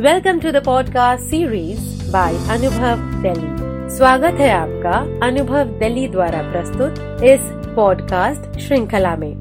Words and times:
Welcome 0.00 0.38
to 0.40 0.50
the 0.50 0.62
podcast 0.64 1.24
series 1.24 2.12
by 2.12 2.34
Anubhav 2.50 3.00
Delhi 3.22 3.88
स्वागत 3.96 4.38
है 4.40 4.48
आपका 4.50 4.92
अनुभव 5.26 5.72
दिल्ली 5.78 6.06
द्वारा 6.08 6.40
प्रस्तुत 6.42 7.24
इस 7.24 7.40
पॉडकास्ट 7.76 8.58
श्रृंखला 8.60 9.14
में 9.16 9.32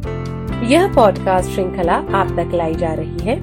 यह 0.69 0.91
पॉडकास्ट 0.95 1.51
श्रृंखला 1.51 1.95
आप 2.13 2.35
तक 2.37 2.51
लाई 2.53 2.73
जा 2.75 2.93
रही 2.93 3.25
है 3.25 3.37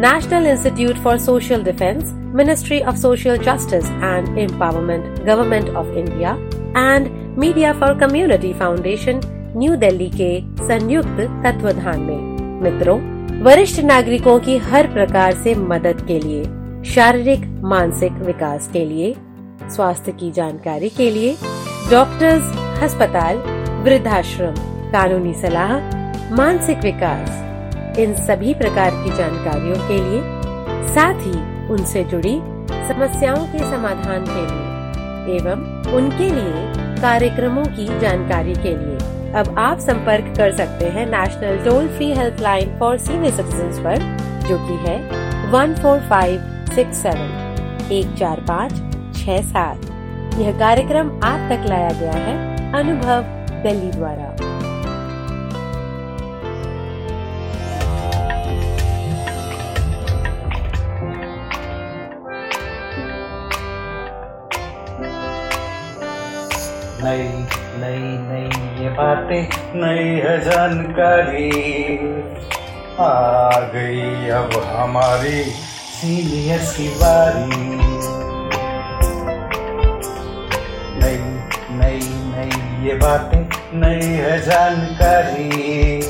National 0.00 0.46
Institute 0.46 1.02
for 1.04 1.18
Social 1.18 1.64
Defence 1.64 2.12
Ministry 2.36 2.80
of 2.82 2.96
Social 2.96 3.38
Justice 3.44 3.90
and 3.90 4.38
Empowerment 4.40 5.18
Government 5.24 5.74
of 5.76 5.88
India 5.98 6.36
and 6.76 7.08
Media 7.38 7.72
for 7.80 7.98
Community 8.00 8.52
Foundation 8.60 9.20
New 9.56 9.76
Delhi 9.78 10.10
के 10.12 10.30
संयुक्त 10.68 11.20
तत्वाधान 11.46 12.00
में 12.00 12.62
मित्रों 12.62 12.98
वरिष्ठ 13.42 13.80
नागरिकों 13.84 14.38
की 14.40 14.56
हर 14.62 14.86
प्रकार 14.86 15.34
से 15.34 15.54
मदद 15.66 16.06
के 16.06 16.20
लिए 16.20 16.42
शारीरिक, 16.86 17.40
मानसिक 17.62 18.12
विकास 18.12 18.68
के 18.72 18.84
लिए, 18.84 19.14
स्वास्थ्य 19.70 20.12
की 20.12 20.30
जानकारी 20.30 20.88
के 20.88 21.10
लिए, 21.10 21.36
डॉक्टर्स 21.90 22.82
अस्पताल, 22.82 23.36
वृद्धाश्रम, 23.84 24.54
कानूनी 24.92 25.34
सलाह, 25.34 25.74
मानसिक 26.34 26.78
विकास, 26.78 27.98
इन 27.98 28.14
सभी 28.16 28.54
प्रकार 28.54 28.90
की 28.90 29.16
जानकारियों 29.16 29.76
के 29.88 29.98
लिए, 30.00 30.20
साथ 30.94 31.20
ही 31.20 31.68
उनसे 31.72 32.04
जुड़ी 32.04 32.36
समस्याओं 32.88 33.46
के 33.46 33.58
समाधान 33.58 34.24
के 34.28 34.46
लिए, 34.46 35.36
एवं 35.36 35.92
उनके 35.92 36.30
लिए 36.30 36.98
कार्यक्रमों 37.00 37.64
की 37.64 37.86
जानकारी 38.00 38.54
के 38.54 38.76
लिए। 38.76 39.32
अब 39.32 39.54
आप 39.58 39.78
संपर्क 39.78 40.36
कर 40.36 40.52
सकते 40.52 40.84
हैं 40.84 41.06
national 41.06 41.64
toll 41.64 41.88
free 41.88 42.12
helpline 42.12 42.78
for 42.78 42.98
senior 42.98 43.32
citizen 43.32 43.82
पर, 43.84 43.98
जो 44.48 44.58
कि 44.58 44.88
है 44.88 44.98
one 45.50 45.74
four 45.74 46.00
five 46.00 46.59
six 46.74 47.02
seven 47.02 47.88
एक 47.92 48.14
चार 48.18 48.40
पाँच 48.48 48.72
छ 49.16 49.40
सात 49.46 49.86
यह 50.38 50.58
कार्यक्रम 50.58 51.08
आप 51.24 51.48
तक 51.50 51.66
लाया 51.68 51.90
गया 52.00 52.12
है 52.18 52.34
अनुभव 52.74 53.22
दिल्ली 53.62 53.90
द्वारा 53.90 54.28
नई 67.02 67.26
नई 67.80 67.98
नई 68.22 68.82
ये 68.82 68.90
बातें 68.92 69.42
नई 69.76 70.08
है 70.20 70.38
जानकारी 70.40 71.50
आ 73.00 73.10
गई 73.74 74.28
अब 74.38 74.56
हमारी 74.68 75.42
सीनियर्स 76.00 76.76
की 76.76 76.88
बारी 76.88 77.56
नई 81.00 81.16
नई 81.70 81.98
नई 82.28 82.86
ये 82.86 82.94
बातें 82.94 83.42
नई 83.80 84.06
है 84.06 84.38
जानकारी 84.40 86.00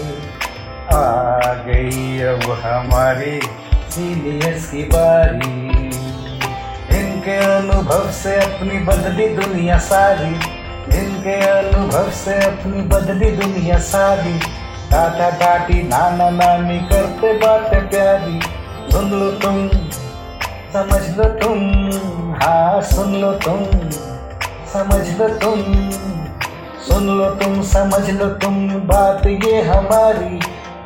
आ 0.94 1.54
गई 1.64 2.20
अब 2.24 2.44
हमारी 2.62 3.40
सीनियर्स 3.90 4.70
की 4.70 4.82
बारी। 4.82 5.50
इनके 7.00 7.36
अनुभव 7.48 8.10
से 8.12 8.36
अपनी 8.36 8.78
बदली 8.84 9.28
दुनिया 9.34 9.78
सारी 9.88 10.30
इनके 11.00 11.36
अनुभव 11.48 12.10
से 12.20 12.38
अपनी 12.44 12.82
बदली 12.94 13.30
दुनिया 13.32 13.78
सारी। 13.90 14.38
दादा 14.90 15.30
दादी, 15.30 15.82
नाना 15.82 16.30
नानी 16.30 16.78
करते 16.78 17.32
बातें 17.38 17.88
प्यारी। 17.90 18.40
सुन 18.92 19.10
लो 19.10 19.30
तुम, 19.42 19.68
समझ 20.72 21.02
लो 21.18 21.24
तुम 21.40 21.58
हाँ 22.34 22.80
सुन 22.82 23.14
लो 23.14 23.32
तुम, 23.44 23.64
समझ 24.72 25.04
लो 25.18 25.28
तुम, 25.38 25.62
सुन 26.86 27.06
लो 27.18 27.28
तुम, 27.34 27.60
समझ 27.64 28.10
लो 28.10 28.28
तुम, 28.42 28.68
बात 28.86 29.26
ये 29.26 29.62
हमारी, 29.62 30.38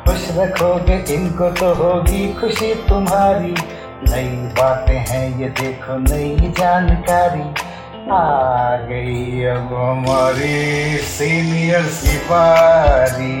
खुश 0.05 0.27
रखोगे 0.37 0.97
इनको 1.13 1.49
तो 1.51 1.73
होगी 1.73 2.27
खुशी 2.33 2.73
तुम्हारी, 2.89 3.53
नई 4.09 4.29
बातें 4.59 4.97
हैं 5.09 5.27
ये 5.39 5.49
देखो 5.59 5.97
नई 5.99 6.51
जानकारी, 6.59 7.45
आ 8.11 8.75
गई 8.87 9.43
अब 9.45 9.73
हमारी 9.73 10.97
सीनियर 11.07 11.85
सिपारी 11.93 13.35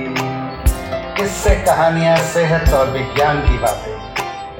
किससे 1.17 1.55
कहानियाँ 1.65 2.17
सेहत 2.33 2.73
और 2.73 2.89
विज्ञान 2.91 3.41
की 3.41 3.57
बातें। 3.57 3.94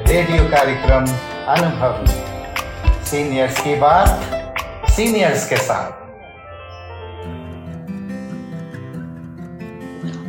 रेडियो 0.08 0.44
कार्यक्रम 0.44 1.06
अनुभव। 1.48 2.06
सीनियर्स 3.04 3.60
की 3.60 3.76
बात 3.76 4.08
सीनियर्स 4.90 5.50
के 5.50 5.58
साथ। 5.58 5.92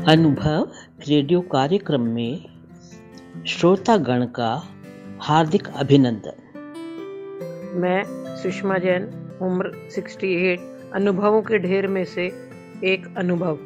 अनुभव 0.08 0.68
रेडियो 1.08 1.40
कार्यक्रम 1.40 2.00
में 2.00 2.44
श्रोतागण 3.46 4.24
का 4.24 4.64
हार्दिक 5.20 5.68
अभिनंदन। 5.76 6.42
मैं 7.74 8.04
सुषमा 8.36 8.78
जैन 8.78 9.04
उम्र 9.42 9.90
68 9.90 10.92
अनुभवों 10.94 11.42
के 11.42 11.58
ढेर 11.58 11.86
में 11.86 12.04
से 12.04 12.26
एक 12.84 13.14
अनुभव। 13.18 13.58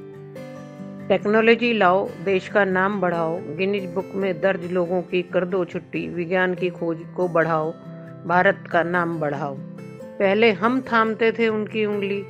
टेक्नोलॉजी 1.10 1.72
लाओ, 1.72 2.09
देश 2.25 2.48
का 2.48 2.65
नाम 2.65 3.00
बढ़ाओ, 3.00 3.41
गिनीज 3.56 3.87
बुक 3.87 4.06
में 4.15 4.41
दर्ज 4.41 4.72
लोगों 4.72 5.03
की 5.03 5.22
कर 5.22 5.44
दो 5.44 5.65
छुट्टी, 5.65 6.09
विज्ञान 6.09 6.54
की 6.54 6.71
खोज 6.71 6.98
को 7.16 7.28
बढ़ाओ, 7.28 7.72
भारत 8.26 8.65
का 8.72 8.82
नाम 8.82 9.21
बढ़ाओ। 9.21 9.54
पहले 10.19 10.53
हम 10.53 10.81
थामते 10.81 11.32
थे 11.32 11.48
उनकी 11.48 11.84
उंगली, 11.84 12.25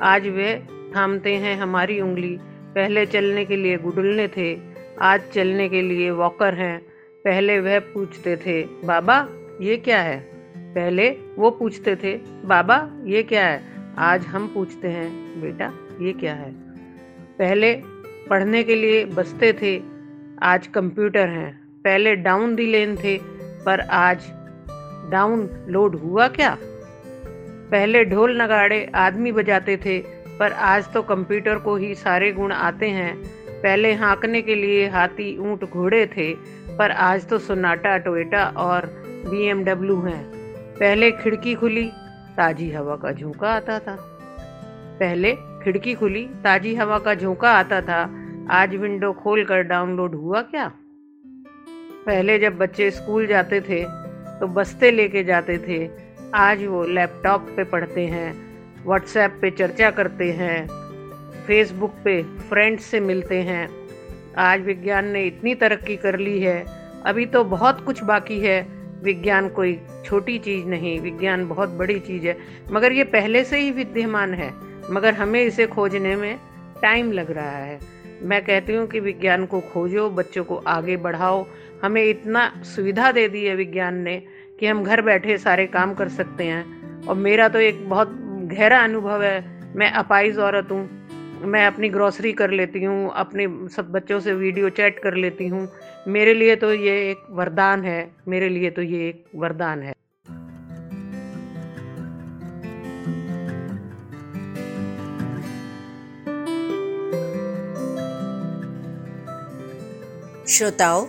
आज 0.00 0.28
वे 0.28 0.62
थामते 0.96 1.34
हैं 1.34 1.56
हमारी 1.56 2.00
उंगली। 2.00 2.38
पहले 2.74 3.06
चलने 3.06 3.44
के 3.44 3.56
लिए 3.56 3.76
गुडुलने 3.76 4.28
थे, 4.28 4.58
आज 5.00 5.20
चलने 5.34 5.68
के 5.68 5.82
लिए 5.82 6.10
वॉकर 6.10 6.54
हैं। 6.54 6.80
पहले 7.24 7.60
वह 7.60 7.78
पूछते 7.78 8.36
थे, 8.36 8.62
बाबा, 8.62 9.28
ये 9.60 9.76
क्या 9.76 10.00
है? 10.00 10.20
पहले 10.56 11.16
वो 11.36 11.50
पूछते 11.50 11.96
थे, 11.96 12.16
बाबा, 12.44 12.90
ये 13.04 13.22
क्या 13.22 13.46
है? 13.46 13.62
आज 13.98 14.26
हम 14.26 14.46
पूछते 14.54 14.88
हैं, 14.88 15.40
बेटा, 15.42 15.72
ये 16.00 16.12
क्या 16.12 16.34
है? 16.34 16.66
पहले 17.38 17.95
पढ़ने 18.30 18.62
के 18.62 18.74
लिए 18.74 19.04
बसते 19.04 19.52
थे। 19.52 19.82
आज 20.42 20.66
कंप्यूटर 20.66 21.28
हैं। 21.28 21.68
पहले 21.84 22.16
डाउन 22.16 22.54
दी 22.54 22.66
लेन 22.66 22.96
थे, 22.96 23.20
पर 23.66 23.80
आज 23.80 24.18
डाउन 25.10 25.64
लोड 25.68 25.96
हुआ 25.96 26.28
क्या? 26.28 26.58
पहले 27.70 28.04
ढोल 28.04 28.42
नगाड़े 28.42 28.90
आदमी 28.94 29.32
बजाते 29.32 29.76
थे, 29.76 29.98
पर 30.38 30.52
आज 30.52 30.92
तो 30.92 31.02
कंप्यूटर 31.02 31.58
को 31.58 31.76
ही 31.76 31.94
सारे 31.94 32.32
गुण 32.32 32.52
आते 32.52 32.88
हैं। 32.88 33.16
पहले 33.62 33.94
हाँकने 33.94 34.42
के 34.42 34.54
लिए 34.54 34.88
हाथी 34.88 35.38
ऊँट 35.38 35.64
घोड़े 35.64 36.06
थे, 36.06 36.34
पर 36.78 36.90
आज 36.90 37.28
तो 37.28 37.38
सोनाटा, 37.38 37.98
टोयोटा 37.98 38.44
और 38.56 38.86
बी 39.26 39.46
हैं। 40.10 40.24
पहले 40.74 41.10
खिड़की 41.10 41.54
खुली, 41.54 41.90
ताजी 42.36 42.70
हवा 42.70 42.96
का 42.96 43.12
झोंका 43.12 43.48
आता 43.48 43.78
था। 43.78 43.96
पहले 45.00 45.36
खिड़की 45.66 45.94
खुली, 45.94 46.22
ताजी 46.44 46.74
हवा 46.74 46.98
का 46.98 47.14
झोंका 47.14 47.50
आता 47.50 47.80
था। 47.80 48.26
आज 48.50 48.74
विंडो 48.74 49.12
खोल 49.12 49.44
कर 49.44 49.62
डाउनलोड 49.62 50.14
हुआ 50.14 50.42
क्या? 50.42 50.72
पहले 52.06 52.38
जब 52.38 52.56
बच्चे 52.56 52.90
स्कूल 52.90 53.26
जाते 53.26 53.60
थे 53.60 53.84
तो 54.40 54.46
बस्ते 54.46 54.90
लेके 54.90 55.24
जाते 55.24 55.58
थे। 55.58 55.88
आज 56.34 56.64
वो 56.64 56.84
लैपटॉप 56.84 57.48
पे 57.56 57.64
पढ़ते 57.64 58.00
हैं 58.00 58.34
व्हाट्सएप 58.86 59.38
पे 59.40 59.50
चर्चा 59.50 59.90
करते 59.90 60.30
हैं 60.32 60.68
फेसबुक 61.46 61.94
पे 62.04 62.22
फ्रेंड्स 62.22 62.84
से 62.84 63.00
मिलते 63.00 63.40
हैं। 63.42 63.68
आज 64.38 64.60
विज्ञान 64.60 65.08
ने 65.08 65.24
इतनी 65.24 65.54
तरक्की 65.54 65.96
कर 65.96 66.18
ली 66.18 66.40
है। 66.40 66.64
अभी 67.06 67.26
तो 67.26 67.44
बहुत 67.44 67.84
कुछ 67.84 68.04
बाकी 68.04 68.40
है। 68.40 68.68
विज्ञान 69.02 69.48
कोई 69.48 69.80
छोटी 70.04 70.38
चीज़ 70.38 70.66
नहीं, 70.66 71.00
विज्ञान 71.00 71.48
बहुत 71.48 71.68
बड़ी 71.68 71.98
चीज़ 71.98 72.26
है। 72.26 72.38
मगर 72.72 72.92
ये 72.92 73.04
पहले 73.04 73.44
से 73.44 73.58
ही 73.58 73.70
विद्यमान 73.70 74.34
है। 74.34 74.75
मगर 74.90 75.14
हमें 75.14 75.42
इसे 75.42 75.66
खोजने 75.66 76.16
में 76.16 76.38
टाइम 76.82 77.12
लग 77.12 77.30
रहा 77.30 77.56
है। 77.56 77.80
मैं 78.22 78.44
कहती 78.44 78.74
हूँ 78.74 78.86
कि 78.86 79.00
विज्ञान 79.00 79.46
को 79.46 79.60
खोजो, 79.60 80.10
बच्चों 80.10 80.44
को 80.44 80.56
आगे 80.56 80.96
बढ़ाओ। 80.96 81.46
हमें 81.84 82.04
इतना 82.04 82.62
सुविधा 82.62 83.12
दे 83.12 83.28
दी 83.28 83.44
है 83.44 83.56
विज्ञान 83.56 83.94
ने 83.94 84.22
कि 84.60 84.66
हम 84.66 84.84
घर 84.84 85.02
बैठे 85.02 85.38
सारे 85.38 85.66
काम 85.66 85.94
कर 85.94 86.08
सकते 86.08 86.44
हैं। 86.44 86.76
और 87.06 87.14
मेरा 87.14 87.48
तो 87.48 87.58
एक 87.60 87.88
बहुत 87.88 88.08
गहरा 88.22 88.84
अनुभव 88.84 89.22
है। 89.22 89.60
मैं 89.76 89.90
अपाइज 89.90 90.38
औरत 90.38 90.68
हूँ। 90.70 91.06
मैं 91.42 91.66
अपनी 91.66 91.88
ग्रॉसरी 91.88 92.32
कर 92.32 92.50
लेती 92.50 92.84
हूँ, 92.84 93.12
अपने 93.14 93.68
सब 93.68 93.92
बच्चों 93.92 94.20
से 94.20 94.32
वीडियो 94.32 94.68
चैट 94.68 94.98
कर 94.98 95.14
लेती 95.14 95.48
हूँ। 95.48 95.68
मेरे 96.08 96.34
लिए 96.34 96.56
तो 96.56 96.74
ये 96.74 97.10
एक 97.10 97.18
वरदान 97.30 97.84
है। 97.84 98.10
मेरे 98.28 98.48
लिए 98.48 98.70
तो 98.70 98.82
ये 98.82 99.08
एक 99.08 99.24
वरदान 99.34 99.82
है। 99.82 99.95
श्रोताओं, 110.56 111.06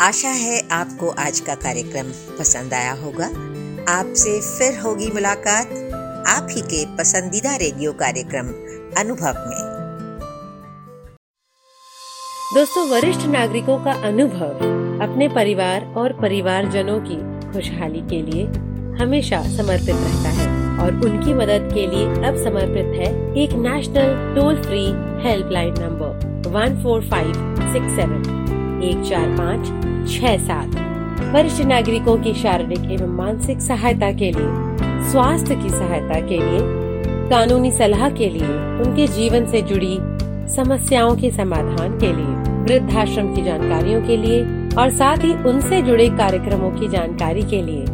आशा 0.00 0.28
है 0.28 0.68
आपको 0.72 1.08
आज 1.10 1.40
का 1.40 1.54
कार्यक्रम 1.54 2.10
पसंद 2.38 2.74
आया 2.74 2.92
होगा। 2.92 3.26
आपसे 3.92 4.30
फिर 4.40 4.78
होगी 4.80 5.06
मुलाकात, 5.06 5.66
आप 6.28 6.46
ही 6.50 6.60
के 6.60 6.84
पसंदीदा 6.96 7.56
रेडियो 7.56 7.92
कार्यक्रम 7.92 8.46
अनुभव 9.00 9.34
में। 9.38 9.60
दोस्तों, 12.54 12.88
वरिष्ठ 12.88 13.26
नागरिकों 13.26 13.78
का 13.84 13.92
अनुभव 13.92 14.64
अपने 15.02 15.28
परिवार 15.28 15.94
और 15.96 16.12
परिवारजनों 16.12 16.98
की 17.00 17.20
खुशहाली 17.52 18.00
के 18.00 18.22
लिए 18.22 18.46
हमेशा 19.02 19.42
समर्पित 19.56 19.94
रहता 19.94 20.28
है 20.28 20.48
और 20.78 20.94
उनकी 21.04 21.34
मदद 21.34 21.70
के 21.74 21.86
लिए 21.86 22.28
अब 22.28 22.42
समर्पित 22.44 23.00
है 23.00 23.12
एक 23.42 23.50
national 23.50 24.34
toll 24.34 24.62
free 24.62 24.84
helpline 25.28 25.74
number 25.78 26.50
one 26.50 26.82
four 26.82 27.08
five 27.08 27.32
six 27.72 27.96
seven 27.96 28.55
एक 28.82 29.04
चार 29.08 29.28
पाँच, 29.36 29.66
छह 30.10 30.36
सात। 30.38 30.84
वरिष्ठ 31.34 31.62
नागरिकों 31.62 32.16
की 32.16 32.34
शारीरिक 32.34 32.90
एवं 32.92 33.16
मानसिक 33.16 33.60
सहायता 33.60 34.10
के 34.12 34.30
लिए, 34.32 35.10
स्वास्थ्य 35.10 35.54
की 35.54 35.70
सहायता 35.70 36.20
के 36.20 36.38
लिए, 36.38 36.58
कानूनी 37.30 37.70
सलाह 37.70 38.08
के 38.10 38.28
लिए, 38.28 38.48
उनके 38.82 39.06
जीवन 39.06 39.46
से 39.46 39.62
जुड़ी 39.62 39.96
समस्याओं 40.54 41.16
के 41.16 41.30
समाधान 41.30 41.98
के 41.98 42.12
लिए, 42.12 42.34
वृद्धाश्रम 42.64 43.34
की 43.34 43.42
जानकारियों 43.42 44.02
के 44.02 44.16
लिए 44.16 44.42
और 44.74 44.90
साथ 44.90 45.24
ही 45.24 45.32
उनसे 45.50 45.82
जुड़े 45.82 46.08
कार्यक्रमों 46.08 46.70
की 46.70 46.88
जानकारी 46.88 47.42
के 47.42 47.62
लिए। 47.62 47.84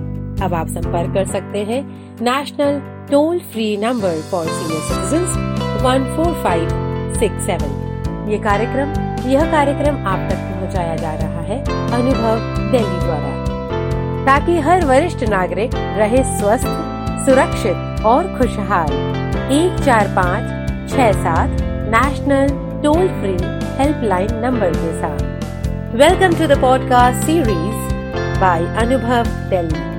अब 0.45 0.55
आप 0.55 0.69
संपर्क 0.69 1.15
कर 1.15 1.27
सकते 1.27 1.59
हैं 1.65 1.83
national 2.23 2.81
toll 3.11 3.39
free 3.53 3.77
number 3.77 4.21
for 4.31 4.47
senior 4.47 4.81
citizen 4.83 5.83
one 5.85 6.15
four 6.17 6.43
five 6.43 6.69
six 7.15 7.47
seven 7.47 8.31
ये 8.31 8.39
कार्यक्रम, 8.39 8.89
यह 9.31 9.51
कार्यक्रम 9.53 10.07
आप 10.07 10.31
तक 10.31 10.52
पहुँचाया 10.73 10.97
जा 10.97 11.15
रहा 11.15 11.41
है 11.41 11.59
अनुभव 11.93 12.71
दिल्ली 12.73 12.99
द्वारा। 13.05 14.27
ताकि 14.27 14.59
हर 14.61 14.85
वरिष्ठ 14.85 15.25
नागरिक 15.29 15.71
रहे 15.75 16.23
स्वस्थ 16.39 16.67
सुरक्षित 17.27 18.05
और 18.07 18.27
खुशहाल। 18.39 18.93
एक 19.53 19.85
चार 19.85 20.09
पाँच 20.19 20.91
छह 20.91 21.13
सात 21.13 21.63
national 21.95 22.49
toll 22.83 23.09
free 23.21 23.37
helpline 23.83 24.35
number 24.35 24.73
के 24.77 24.93
साथ। 25.01 25.95
Welcome 25.95 26.39
to 26.39 26.55
the 26.55 26.61
podcast 26.61 27.27
series 27.27 27.95
by 28.41 28.67
Anubhav 28.85 29.25
Delhi 29.51 29.91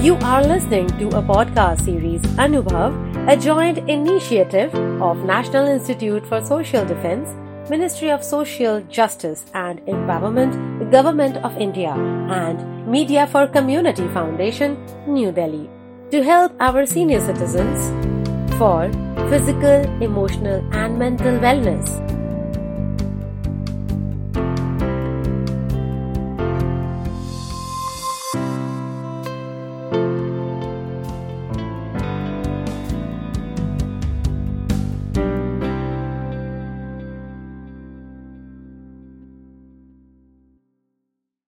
You 0.00 0.12
are 0.26 0.42
listening 0.42 0.86
to 1.00 1.06
a 1.16 1.20
podcast 1.24 1.82
series 1.86 2.22
Anubhav, 2.44 2.94
a 3.32 3.34
joint 3.46 3.80
initiative 3.94 4.76
of 5.08 5.26
National 5.30 5.66
Institute 5.72 6.30
for 6.30 6.38
Social 6.50 6.86
Defense, 6.92 7.34
Ministry 7.70 8.10
of 8.10 8.24
Social 8.24 8.80
Justice 8.90 9.44
and 9.54 9.78
Empowerment, 9.86 10.90
Government 10.90 11.36
of 11.36 11.56
India, 11.56 11.92
and 12.28 12.58
Media 12.84 13.28
for 13.28 13.46
Community 13.46 14.08
Foundation, 14.08 14.76
New 15.06 15.30
Delhi, 15.30 15.70
to 16.10 16.20
help 16.20 16.52
our 16.58 16.84
senior 16.84 17.20
citizens 17.20 17.78
for 18.58 18.90
physical, 19.30 19.86
emotional, 20.02 20.66
and 20.72 20.98
mental 20.98 21.38
wellness 21.38 21.86